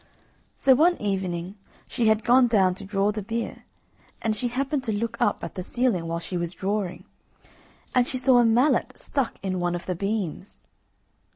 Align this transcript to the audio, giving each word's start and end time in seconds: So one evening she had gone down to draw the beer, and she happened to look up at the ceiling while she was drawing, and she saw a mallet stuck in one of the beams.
So 0.55 0.73
one 0.73 0.99
evening 0.99 1.57
she 1.87 2.07
had 2.07 2.23
gone 2.23 2.47
down 2.47 2.73
to 2.73 2.83
draw 2.83 3.11
the 3.11 3.21
beer, 3.21 3.65
and 4.19 4.35
she 4.35 4.47
happened 4.47 4.83
to 4.85 4.91
look 4.91 5.15
up 5.21 5.43
at 5.43 5.53
the 5.53 5.61
ceiling 5.61 6.07
while 6.07 6.17
she 6.17 6.37
was 6.37 6.53
drawing, 6.53 7.03
and 7.93 8.07
she 8.07 8.17
saw 8.17 8.39
a 8.39 8.43
mallet 8.45 8.93
stuck 8.99 9.35
in 9.43 9.59
one 9.59 9.75
of 9.75 9.85
the 9.85 9.93
beams. 9.93 10.63